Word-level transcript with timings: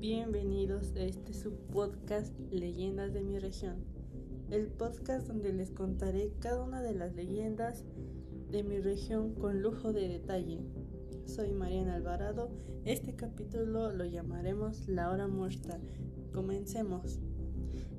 Bienvenidos 0.00 0.94
a 0.96 1.00
este 1.00 1.34
subpodcast 1.34 2.34
Leyendas 2.50 3.12
de 3.12 3.20
mi 3.20 3.38
región, 3.38 3.84
el 4.48 4.68
podcast 4.68 5.26
donde 5.26 5.52
les 5.52 5.72
contaré 5.72 6.32
cada 6.40 6.62
una 6.62 6.80
de 6.80 6.94
las 6.94 7.14
leyendas 7.14 7.84
de 8.50 8.62
mi 8.62 8.80
región 8.80 9.34
con 9.34 9.60
lujo 9.60 9.92
de 9.92 10.08
detalle. 10.08 10.62
Soy 11.26 11.52
Mariana 11.52 11.96
Alvarado, 11.96 12.50
este 12.86 13.14
capítulo 13.14 13.92
lo 13.92 14.06
llamaremos 14.06 14.88
La 14.88 15.10
Hora 15.10 15.28
Muerta. 15.28 15.78
Comencemos. 16.32 17.20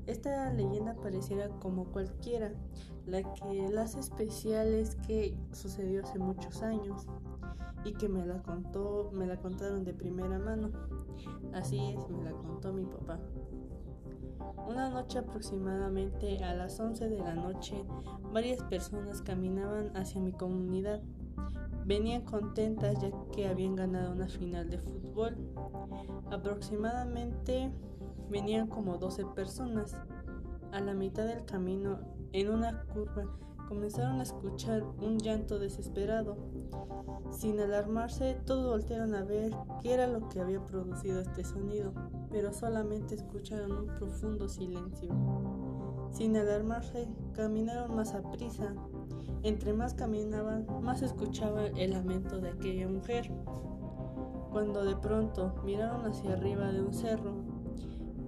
Esta 0.07 0.52
leyenda 0.54 0.95
pareciera 0.95 1.49
como 1.59 1.86
cualquiera, 1.86 2.52
la 3.05 3.21
que 3.34 3.70
la 3.70 3.84
hace 3.84 3.99
especial 3.99 4.67
es 4.73 4.95
que 4.95 5.35
sucedió 5.52 6.04
hace 6.04 6.20
muchos 6.20 6.61
años 6.63 7.05
y 7.84 7.93
que 7.93 8.09
me 8.09 8.26
la 8.26 8.41
contó, 8.41 9.09
me 9.13 9.26
la 9.26 9.38
contaron 9.38 9.84
de 9.84 9.93
primera 9.93 10.40
mano. 10.40 10.71
Así 11.53 11.95
es, 11.95 12.09
me 12.09 12.23
la 12.23 12.31
contó 12.31 12.73
mi 12.73 12.85
papá. 12.85 13.20
Una 14.67 14.90
noche 14.90 15.20
aproximadamente 15.20 16.43
a 16.43 16.54
las 16.55 16.79
11 16.79 17.09
de 17.09 17.20
la 17.20 17.35
noche, 17.35 17.84
varias 18.31 18.62
personas 18.63 19.21
caminaban 19.21 19.95
hacia 19.95 20.21
mi 20.21 20.31
comunidad. 20.31 21.02
Venían 21.85 22.21
contentas 22.21 23.02
ya 23.02 23.12
que 23.34 23.48
habían 23.48 23.76
ganado 23.76 24.12
una 24.12 24.27
final 24.27 24.70
de 24.70 24.77
fútbol. 24.77 25.35
Aproximadamente 26.31 27.71
venían 28.30 28.67
como 28.67 28.98
12 28.98 29.26
personas. 29.35 29.95
A 30.71 30.80
la 30.80 30.94
mitad 30.94 31.26
del 31.26 31.44
camino, 31.44 31.99
en 32.31 32.49
una 32.49 32.84
curva, 32.85 33.26
comenzaron 33.67 34.20
a 34.20 34.23
escuchar 34.23 34.84
un 34.84 35.17
llanto 35.17 35.59
desesperado. 35.59 36.38
Sin 37.32 37.59
alarmarse, 37.59 38.38
todos 38.45 38.68
voltearon 38.68 39.16
a 39.16 39.23
ver 39.23 39.54
qué 39.82 39.93
era 39.93 40.07
lo 40.07 40.27
que 40.29 40.40
había 40.40 40.65
producido 40.65 41.21
este 41.21 41.43
sonido, 41.43 41.93
pero 42.29 42.54
solamente 42.54 43.15
escucharon 43.15 43.71
un 43.71 43.87
profundo 43.87 44.48
silencio. 44.49 45.09
Sin 46.12 46.37
alarmarse, 46.37 47.07
caminaron 47.34 47.95
más 47.95 48.13
a 48.13 48.21
prisa. 48.31 48.76
Entre 49.43 49.73
más 49.73 49.93
caminaban, 49.93 50.68
más 50.81 51.01
escuchaban 51.01 51.77
el 51.77 51.91
lamento 51.91 52.40
de 52.40 52.49
aquella 52.49 52.87
mujer. 52.87 53.31
Cuando 54.51 54.84
de 54.84 54.95
pronto 54.98 55.55
miraron 55.63 56.05
hacia 56.05 56.34
arriba 56.34 56.71
de 56.71 56.81
un 56.81 56.93
cerro, 56.93 57.34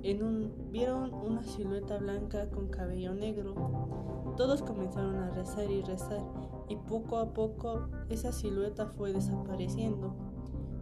en 0.01 0.23
un, 0.23 0.71
vieron 0.71 1.13
una 1.13 1.43
silueta 1.43 1.97
blanca 1.97 2.49
con 2.49 2.67
cabello 2.67 3.13
negro 3.13 4.13
todos 4.37 4.63
comenzaron 4.63 5.17
a 5.17 5.29
rezar 5.29 5.69
y 5.69 5.81
rezar 5.83 6.21
y 6.67 6.75
poco 6.75 7.17
a 7.17 7.33
poco 7.33 7.87
esa 8.09 8.31
silueta 8.31 8.87
fue 8.87 9.13
desapareciendo. 9.13 10.15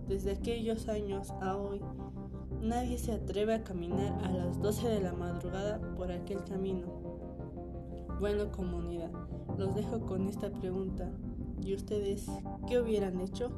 Desde 0.07 0.31
aquellos 0.31 0.87
años 0.87 1.31
a 1.41 1.57
hoy, 1.57 1.81
nadie 2.61 2.97
se 2.97 3.13
atreve 3.13 3.55
a 3.55 3.63
caminar 3.63 4.23
a 4.23 4.31
las 4.31 4.59
12 4.59 4.87
de 4.87 5.01
la 5.01 5.13
madrugada 5.13 5.79
por 5.95 6.11
aquel 6.11 6.43
camino. 6.43 6.87
Bueno 8.19 8.51
comunidad, 8.51 9.11
los 9.57 9.73
dejo 9.75 10.01
con 10.01 10.27
esta 10.27 10.51
pregunta. 10.51 11.09
¿Y 11.63 11.73
ustedes 11.73 12.27
qué 12.67 12.79
hubieran 12.79 13.19
hecho? 13.19 13.51